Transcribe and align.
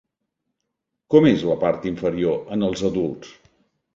Com 1.15 1.27
és 1.33 1.43
la 1.51 1.57
part 1.65 1.85
inferior 1.91 2.39
en 2.57 2.67
els 2.69 2.83
adults? 2.93 3.37